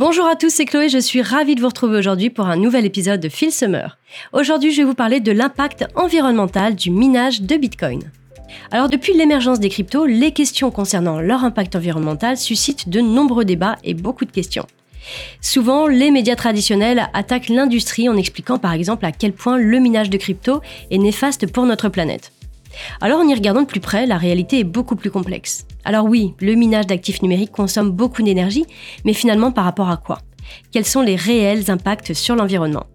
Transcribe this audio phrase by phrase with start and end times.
[0.00, 2.86] Bonjour à tous, c'est Chloé, je suis ravie de vous retrouver aujourd'hui pour un nouvel
[2.86, 3.98] épisode de Phil Summer.
[4.32, 8.10] Aujourd'hui, je vais vous parler de l'impact environnemental du minage de Bitcoin.
[8.70, 13.76] Alors depuis l'émergence des cryptos, les questions concernant leur impact environnemental suscitent de nombreux débats
[13.84, 14.64] et beaucoup de questions.
[15.42, 20.08] Souvent, les médias traditionnels attaquent l'industrie en expliquant par exemple à quel point le minage
[20.08, 22.32] de crypto est néfaste pour notre planète.
[23.00, 25.66] Alors en y regardant de plus près, la réalité est beaucoup plus complexe.
[25.84, 28.64] Alors oui, le minage d'actifs numériques consomme beaucoup d'énergie,
[29.04, 30.18] mais finalement par rapport à quoi?
[30.72, 32.86] Quels sont les réels impacts sur l'environnement?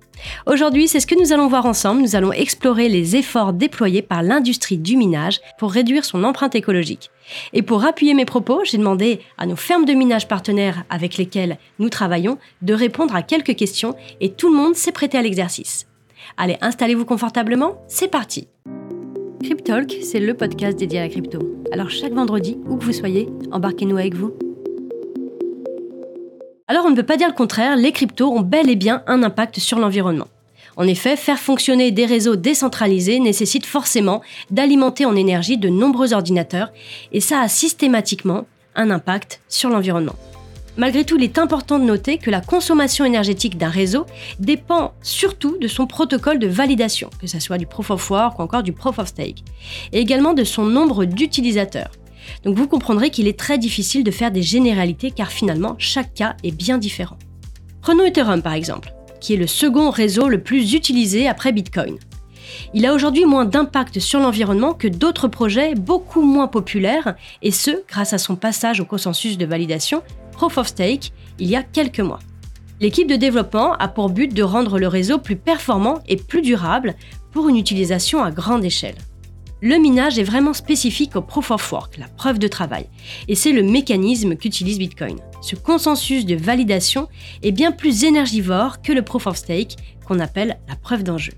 [0.45, 2.01] Aujourd'hui, c'est ce que nous allons voir ensemble.
[2.01, 7.11] Nous allons explorer les efforts déployés par l'industrie du minage pour réduire son empreinte écologique.
[7.53, 11.57] Et pour appuyer mes propos, j'ai demandé à nos fermes de minage partenaires avec lesquelles
[11.79, 15.87] nous travaillons de répondre à quelques questions et tout le monde s'est prêté à l'exercice.
[16.37, 18.47] Allez, installez-vous confortablement, c'est parti
[19.45, 21.37] Cryptalk, c'est le podcast dédié à la crypto.
[21.71, 24.33] Alors chaque vendredi, où que vous soyez, embarquez-nous avec vous.
[26.67, 29.21] Alors on ne peut pas dire le contraire, les cryptos ont bel et bien un
[29.21, 30.27] impact sur l'environnement.
[30.77, 36.71] En effet, faire fonctionner des réseaux décentralisés nécessite forcément d'alimenter en énergie de nombreux ordinateurs,
[37.11, 40.15] et ça a systématiquement un impact sur l'environnement.
[40.77, 44.05] Malgré tout, il est important de noter que la consommation énergétique d'un réseau
[44.39, 48.41] dépend surtout de son protocole de validation, que ce soit du Proof of Work ou
[48.41, 49.43] encore du Proof of Stake,
[49.93, 51.91] et également de son nombre d'utilisateurs.
[52.43, 56.35] Donc vous comprendrez qu'il est très difficile de faire des généralités car finalement chaque cas
[56.43, 57.17] est bien différent.
[57.81, 61.97] Prenons Ethereum par exemple, qui est le second réseau le plus utilisé après Bitcoin.
[62.73, 67.83] Il a aujourd'hui moins d'impact sur l'environnement que d'autres projets beaucoup moins populaires, et ce,
[67.87, 70.03] grâce à son passage au consensus de validation
[70.35, 72.19] Proof of Stake il y a quelques mois.
[72.81, 76.95] L'équipe de développement a pour but de rendre le réseau plus performant et plus durable
[77.31, 78.95] pour une utilisation à grande échelle.
[79.61, 82.87] Le minage est vraiment spécifique au Proof of Work, la preuve de travail,
[83.29, 85.17] et c'est le mécanisme qu'utilise Bitcoin.
[85.41, 87.07] Ce consensus de validation
[87.41, 91.33] est bien plus énergivore que le Proof of Stake, qu'on appelle la preuve d'enjeu.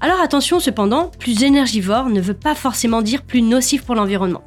[0.00, 4.42] Alors attention cependant, plus énergivore ne veut pas forcément dire plus nocif pour l'environnement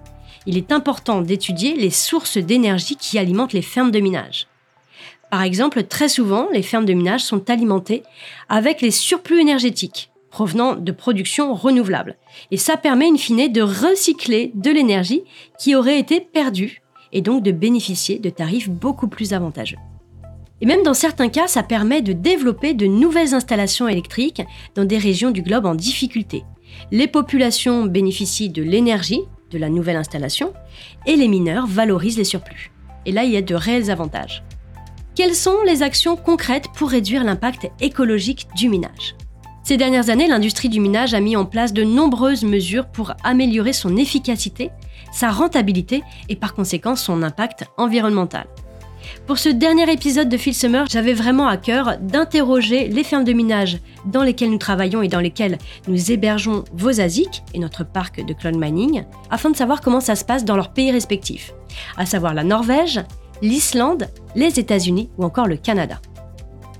[0.45, 4.47] il est important d'étudier les sources d'énergie qui alimentent les fermes de minage.
[5.31, 8.03] Par exemple, très souvent, les fermes de minage sont alimentées
[8.49, 12.17] avec les surplus énergétiques provenant de productions renouvelables.
[12.49, 15.23] Et ça permet in fine de recycler de l'énergie
[15.59, 16.81] qui aurait été perdue
[17.11, 19.77] et donc de bénéficier de tarifs beaucoup plus avantageux.
[20.59, 24.41] Et même dans certains cas, ça permet de développer de nouvelles installations électriques
[24.73, 26.43] dans des régions du globe en difficulté.
[26.91, 29.21] Les populations bénéficient de l'énergie
[29.53, 30.53] de la nouvelle installation,
[31.05, 32.71] et les mineurs valorisent les surplus.
[33.05, 34.43] Et là, il y a de réels avantages.
[35.15, 39.15] Quelles sont les actions concrètes pour réduire l'impact écologique du minage?
[39.63, 43.71] Ces dernières années, l'industrie du minage a mis en place de nombreuses mesures pour améliorer
[43.71, 44.71] son efficacité,
[45.13, 48.47] sa rentabilité et par conséquent son impact environnemental.
[49.27, 53.33] Pour ce dernier épisode de Phil Summer, j'avais vraiment à cœur d'interroger les fermes de
[53.33, 58.25] minage dans lesquelles nous travaillons et dans lesquelles nous hébergeons vos ASIC et notre parc
[58.25, 61.53] de clone mining, afin de savoir comment ça se passe dans leurs pays respectifs,
[61.97, 63.01] à savoir la Norvège,
[63.41, 65.99] l'Islande, les États-Unis ou encore le Canada.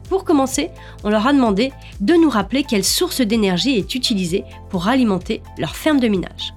[0.09, 0.69] Pour commencer,
[1.03, 5.75] on leur a demandé de nous rappeler quelle source d'énergie est utilisée pour alimenter leur
[5.75, 6.53] ferme de minage.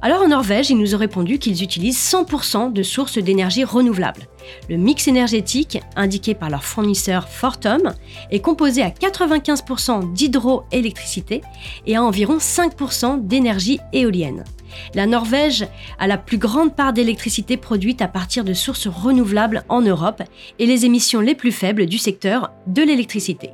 [0.00, 4.28] Alors en Norvège, ils nous ont répondu qu'ils utilisent 100% de sources d'énergie renouvelables.
[4.68, 7.92] Le mix énergétique, indiqué par leur fournisseur Fortum,
[8.30, 11.42] est composé à 95% d'hydroélectricité
[11.86, 14.44] et à environ 5% d'énergie éolienne.
[14.94, 15.66] La Norvège
[15.98, 20.22] a la plus grande part d'électricité produite à partir de sources renouvelables en Europe
[20.60, 23.50] et les émissions les plus faibles du secteur de l'électricité.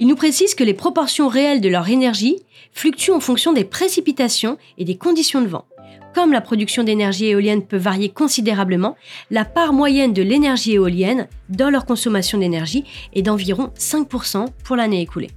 [0.00, 2.36] Ils nous précisent que les proportions réelles de leur énergie
[2.72, 5.66] fluctuent en fonction des précipitations et des conditions de vent.
[6.14, 8.96] Comme la production d'énergie éolienne peut varier considérablement,
[9.30, 15.02] la part moyenne de l'énergie éolienne dans leur consommation d'énergie est d'environ 5% pour l'année
[15.02, 15.30] écoulée.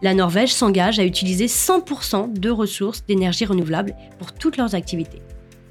[0.00, 5.22] La Norvège s'engage à utiliser 100% de ressources d'énergie renouvelable pour toutes leurs activités.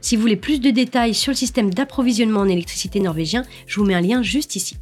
[0.01, 3.85] Si vous voulez plus de détails sur le système d'approvisionnement en électricité norvégien, je vous
[3.85, 4.75] mets un lien juste ici.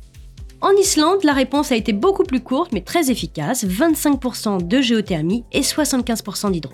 [0.61, 5.43] En Islande, la réponse a été beaucoup plus courte mais très efficace, 25% de géothermie
[5.51, 6.73] et 75% d'hydro.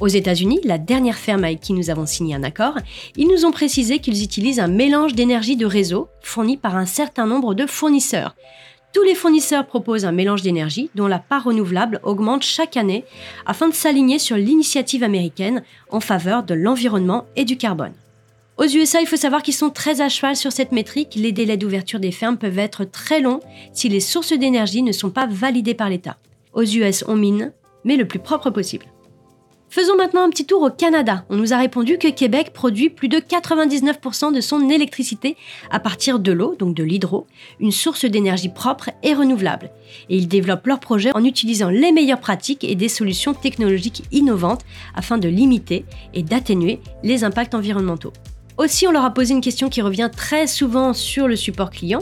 [0.00, 2.78] Aux États-Unis, la dernière ferme avec qui nous avons signé un accord,
[3.16, 7.26] ils nous ont précisé qu'ils utilisent un mélange d'énergie de réseau fourni par un certain
[7.26, 8.36] nombre de fournisseurs.
[8.94, 13.04] Tous les fournisseurs proposent un mélange d'énergie dont la part renouvelable augmente chaque année
[13.46, 17.94] afin de s'aligner sur l'initiative américaine en faveur de l'environnement et du carbone.
[18.58, 21.14] Aux USA, il faut savoir qu'ils sont très à cheval sur cette métrique.
[21.14, 23.38] Les délais d'ouverture des fermes peuvent être très longs
[23.72, 26.16] si les sources d'énergie ne sont pas validées par l'État.
[26.54, 27.52] Aux US, on mine,
[27.84, 28.86] mais le plus propre possible.
[29.70, 31.24] Faisons maintenant un petit tour au Canada.
[31.28, 35.36] On nous a répondu que Québec produit plus de 99% de son électricité
[35.70, 37.28] à partir de l'eau, donc de l'hydro,
[37.60, 39.70] une source d'énergie propre et renouvelable.
[40.08, 44.64] Et ils développent leur projet en utilisant les meilleures pratiques et des solutions technologiques innovantes
[44.96, 48.12] afin de limiter et d'atténuer les impacts environnementaux.
[48.58, 52.00] Aussi, on leur a posé une question qui revient très souvent sur le support client.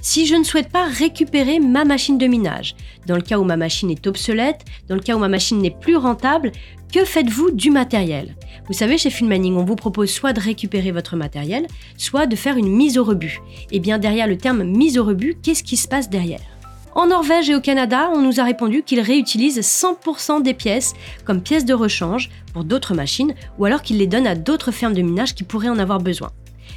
[0.00, 2.74] Si je ne souhaite pas récupérer ma machine de minage,
[3.06, 5.70] dans le cas où ma machine est obsolète, dans le cas où ma machine n'est
[5.70, 6.52] plus rentable,
[6.92, 8.34] que faites-vous du matériel?
[8.68, 11.66] Vous savez, chez Filmaning, on vous propose soit de récupérer votre matériel,
[11.98, 13.40] soit de faire une mise au rebut.
[13.70, 16.57] Et eh bien derrière le terme mise au rebut, qu'est-ce qui se passe derrière?
[16.94, 20.94] En Norvège et au Canada, on nous a répondu qu'ils réutilisent 100% des pièces
[21.24, 24.94] comme pièces de rechange pour d'autres machines ou alors qu'ils les donnent à d'autres fermes
[24.94, 26.30] de minage qui pourraient en avoir besoin.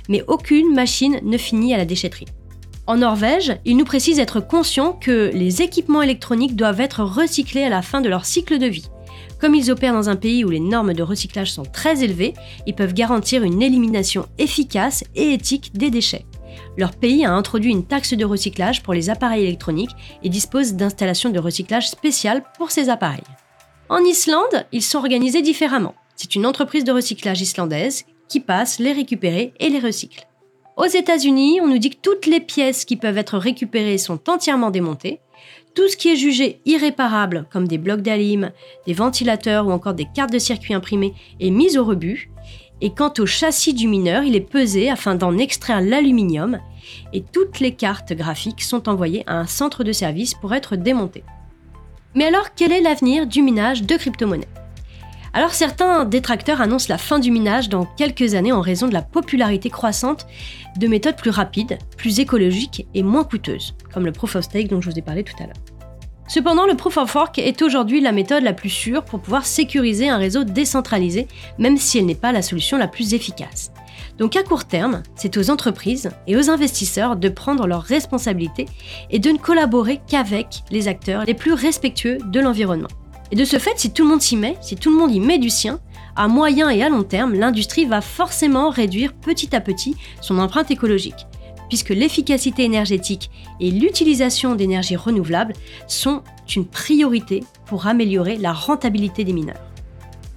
[0.10, 2.28] Mais aucune machine ne finit à la déchetterie.
[2.88, 7.70] En Norvège, ils nous précisent être conscients que les équipements électroniques doivent être recyclés à
[7.70, 8.90] la fin de leur cycle de vie.
[9.40, 12.34] Comme ils opèrent dans un pays où les normes de recyclage sont très élevées,
[12.68, 16.26] ils peuvent garantir une élimination efficace et éthique des déchets.
[16.78, 21.30] Leur pays a introduit une taxe de recyclage pour les appareils électroniques et dispose d'installations
[21.30, 23.24] de recyclage spéciales pour ces appareils.
[23.90, 25.96] En Islande, ils sont organisés différemment.
[26.16, 30.28] C'est une entreprise de recyclage islandaise qui passe les récupérer et les recycle.
[30.78, 34.72] Aux États-Unis, on nous dit que toutes les pièces qui peuvent être récupérées sont entièrement
[34.72, 35.20] démontées.
[35.74, 38.52] Tout ce qui est jugé irréparable, comme des blocs d'alim,
[38.86, 42.30] des ventilateurs ou encore des cartes de circuit imprimées, est mis au rebut.
[42.82, 46.60] Et quant au châssis du mineur, il est pesé afin d'en extraire l'aluminium
[47.14, 51.24] et toutes les cartes graphiques sont envoyées à un centre de service pour être démontées.
[52.16, 54.48] Mais alors, quel est l'avenir du minage de crypto-monnaies
[55.34, 59.02] alors certains détracteurs annoncent la fin du minage dans quelques années en raison de la
[59.02, 60.28] popularité croissante
[60.78, 64.82] de méthodes plus rapides, plus écologiques et moins coûteuses, comme le proof of stake dont
[64.82, 65.56] je vous ai parlé tout à l'heure.
[66.28, 70.08] Cependant, le Proof of Work est aujourd'hui la méthode la plus sûre pour pouvoir sécuriser
[70.08, 73.74] un réseau décentralisé, même si elle n'est pas la solution la plus efficace.
[74.18, 78.68] Donc à court terme, c'est aux entreprises et aux investisseurs de prendre leurs responsabilités
[79.10, 82.88] et de ne collaborer qu'avec les acteurs les plus respectueux de l'environnement.
[83.32, 85.20] Et de ce fait, si tout le monde s'y met, si tout le monde y
[85.20, 85.80] met du sien,
[86.16, 90.72] à moyen et à long terme, l'industrie va forcément réduire petit à petit son empreinte
[90.72, 91.26] écologique
[91.72, 93.32] puisque l'efficacité énergétique
[93.62, 95.54] et l'utilisation d'énergies renouvelables
[95.88, 96.22] sont
[96.54, 99.72] une priorité pour améliorer la rentabilité des mineurs.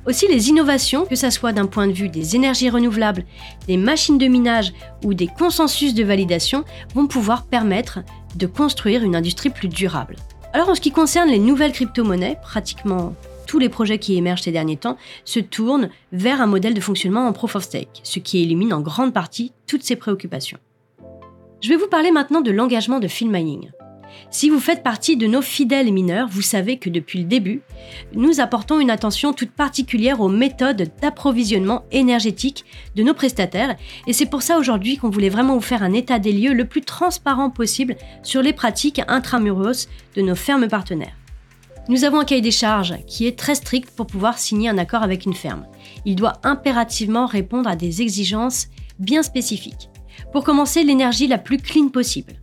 [0.07, 3.25] Aussi, les innovations, que ce soit d'un point de vue des énergies renouvelables,
[3.67, 6.63] des machines de minage ou des consensus de validation,
[6.95, 7.99] vont pouvoir permettre
[8.37, 10.15] de construire une industrie plus durable.
[10.55, 13.17] Alors en ce qui concerne les nouvelles crypto-monnaies, pratiquement
[13.49, 17.27] tous les projets qui émergent ces derniers temps se tournent vers un modèle de fonctionnement
[17.27, 20.59] en proof of stake, ce qui élimine en grande partie toutes ces préoccupations.
[21.61, 23.73] Je vais vous parler maintenant de l'engagement de mining.
[24.31, 27.63] Si vous faites partie de nos fidèles mineurs, vous savez que depuis le début,
[28.15, 32.65] nous apportons une attention toute particulière aux méthodes d'approvisionnement énergétique
[32.97, 36.19] de nos prestataires et c'est pour ça aujourd'hui qu'on voulait vraiment vous faire un état
[36.19, 41.17] des lieux le plus transparent possible sur les pratiques intramuros de nos fermes partenaires.
[41.89, 45.03] Nous avons un cahier des charges qui est très strict pour pouvoir signer un accord
[45.03, 45.67] avec une ferme.
[46.07, 48.69] Il doit impérativement répondre à des exigences
[48.99, 49.91] bien spécifiques.
[50.33, 52.35] Pour commencer, l'énergie la plus clean possible.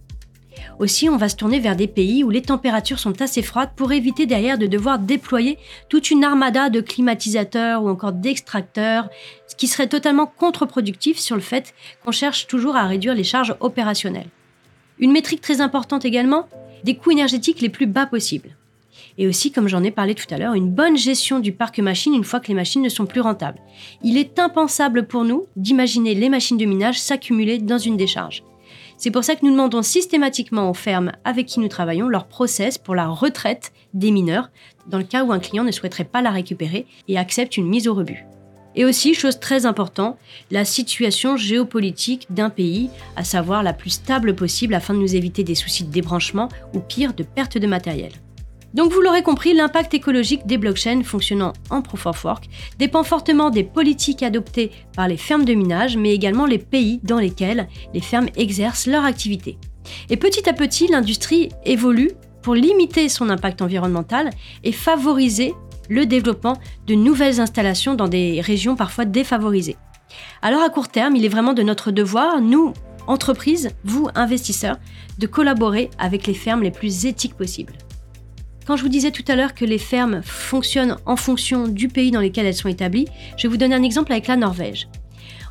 [0.79, 3.91] Aussi, on va se tourner vers des pays où les températures sont assez froides pour
[3.91, 5.57] éviter derrière de devoir déployer
[5.89, 9.09] toute une armada de climatisateurs ou encore d'extracteurs,
[9.47, 11.73] ce qui serait totalement contre-productif sur le fait
[12.03, 14.29] qu'on cherche toujours à réduire les charges opérationnelles.
[14.99, 16.47] Une métrique très importante également,
[16.83, 18.55] des coûts énergétiques les plus bas possibles
[19.17, 22.13] et aussi, comme j'en ai parlé tout à l'heure, une bonne gestion du parc machine
[22.13, 23.59] une fois que les machines ne sont plus rentables.
[24.03, 28.43] Il est impensable pour nous d'imaginer les machines de minage s'accumuler dans une décharge.
[29.03, 32.77] C'est pour ça que nous demandons systématiquement aux fermes avec qui nous travaillons leur process
[32.77, 34.51] pour la retraite des mineurs,
[34.85, 37.87] dans le cas où un client ne souhaiterait pas la récupérer et accepte une mise
[37.87, 38.27] au rebut.
[38.75, 40.19] Et aussi, chose très importante,
[40.51, 45.43] la situation géopolitique d'un pays, à savoir la plus stable possible afin de nous éviter
[45.43, 48.11] des soucis de débranchement ou pire de perte de matériel.
[48.73, 52.49] Donc vous l'aurez compris, l'impact écologique des blockchains fonctionnant en Proof of Work
[52.79, 57.19] dépend fortement des politiques adoptées par les fermes de minage, mais également les pays dans
[57.19, 59.57] lesquels les fermes exercent leur activité.
[60.09, 62.11] Et petit à petit, l'industrie évolue
[62.41, 64.29] pour limiter son impact environnemental
[64.63, 65.53] et favoriser
[65.89, 69.77] le développement de nouvelles installations dans des régions parfois défavorisées.
[70.41, 72.73] Alors à court terme, il est vraiment de notre devoir, nous,
[73.07, 74.77] entreprises, vous, investisseurs,
[75.19, 77.73] de collaborer avec les fermes les plus éthiques possibles.
[78.71, 82.09] Quand je vous disais tout à l'heure que les fermes fonctionnent en fonction du pays
[82.09, 84.87] dans lequel elles sont établies, je vais vous donner un exemple avec la Norvège.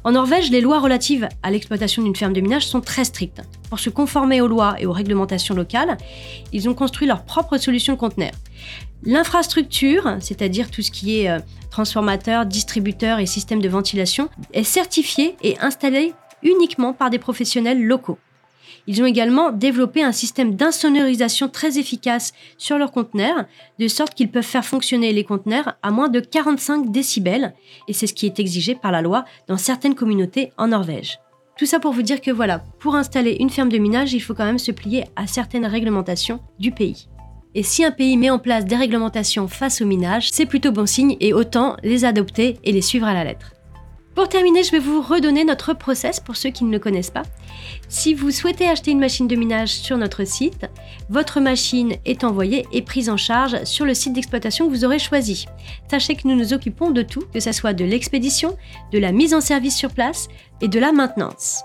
[0.04, 3.42] En Norvège, les lois relatives à l'exploitation d'une ferme de minage sont très strictes.
[3.68, 5.98] Pour se conformer aux lois et aux réglementations locales,
[6.54, 8.32] ils ont construit leur propre solution de conteneurs.
[9.02, 15.36] L'infrastructure, c'est-à-dire tout ce qui est euh, transformateur, distributeur et système de ventilation, est certifiée
[15.42, 18.16] et installée uniquement par des professionnels locaux.
[18.90, 23.44] Ils ont également développé un système d'insonorisation très efficace sur leurs conteneurs,
[23.78, 27.54] de sorte qu'ils peuvent faire fonctionner les conteneurs à moins de 45 décibels,
[27.86, 31.20] et c'est ce qui est exigé par la loi dans certaines communautés en Norvège.
[31.56, 34.34] Tout ça pour vous dire que voilà, pour installer une ferme de minage, il faut
[34.34, 37.06] quand même se plier à certaines réglementations du pays.
[37.54, 40.86] Et si un pays met en place des réglementations face au minage, c'est plutôt bon
[40.86, 43.52] signe et autant les adopter et les suivre à la lettre.
[44.14, 47.22] Pour terminer, je vais vous redonner notre process pour ceux qui ne le connaissent pas.
[47.88, 50.66] Si vous souhaitez acheter une machine de minage sur notre site,
[51.08, 54.98] votre machine est envoyée et prise en charge sur le site d'exploitation que vous aurez
[54.98, 55.46] choisi.
[55.88, 58.56] Sachez que nous nous occupons de tout, que ce soit de l'expédition,
[58.92, 60.28] de la mise en service sur place
[60.60, 61.62] et de la maintenance.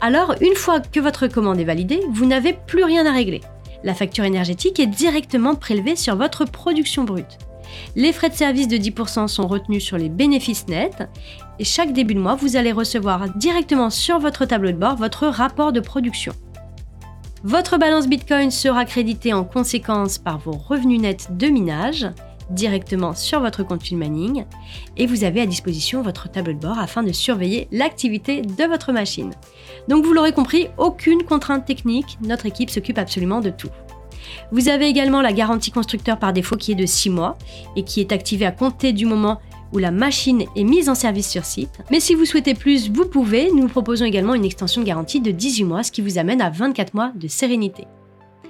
[0.00, 3.42] Alors, une fois que votre commande est validée, vous n'avez plus rien à régler.
[3.84, 7.38] La facture énergétique est directement prélevée sur votre production brute.
[7.94, 11.08] Les frais de service de 10% sont retenus sur les bénéfices nets
[11.58, 15.26] et chaque début de mois, vous allez recevoir directement sur votre tableau de bord votre
[15.26, 16.32] rapport de production.
[17.44, 22.06] Votre balance Bitcoin sera créditée en conséquence par vos revenus nets de minage
[22.50, 24.44] directement sur votre compte Mining
[24.96, 28.92] et vous avez à disposition votre tableau de bord afin de surveiller l'activité de votre
[28.92, 29.32] machine.
[29.88, 33.70] Donc vous l'aurez compris, aucune contrainte technique, notre équipe s'occupe absolument de tout.
[34.52, 37.36] Vous avez également la garantie constructeur par défaut qui est de 6 mois
[37.76, 39.40] et qui est activée à compter du moment
[39.72, 41.80] où la machine est mise en service sur site.
[41.90, 43.50] Mais si vous souhaitez plus, vous pouvez.
[43.52, 46.50] Nous proposons également une extension de garantie de 18 mois, ce qui vous amène à
[46.50, 47.84] 24 mois de sérénité.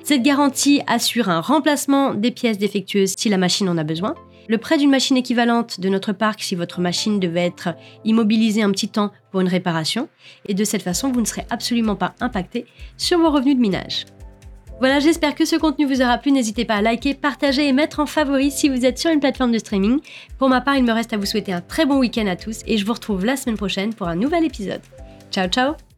[0.03, 4.15] Cette garantie assure un remplacement des pièces défectueuses si la machine en a besoin,
[4.49, 7.71] le prêt d'une machine équivalente de notre parc si votre machine devait être
[8.05, 10.09] immobilisée un petit temps pour une réparation,
[10.47, 12.67] et de cette façon, vous ne serez absolument pas impacté
[12.97, 14.07] sur vos revenus de minage.
[14.79, 16.33] Voilà, j'espère que ce contenu vous aura plu.
[16.33, 19.53] N'hésitez pas à liker, partager et mettre en favori si vous êtes sur une plateforme
[19.53, 20.01] de streaming.
[20.39, 22.61] Pour ma part, il me reste à vous souhaiter un très bon week-end à tous
[22.67, 24.83] et je vous retrouve la semaine prochaine pour un nouvel épisode.
[25.31, 25.86] Ciao ciao